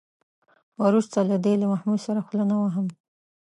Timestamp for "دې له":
1.43-1.65